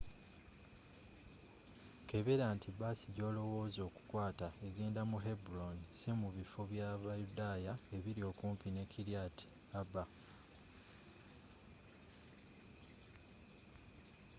[2.07, 8.67] kebera nti baasi gy'olowoozako okukwaata egenda mu hebron si mu bifo bya bayudaya ebiri okumpi
[8.71, 9.37] ne kiryat
[9.79, 10.03] arba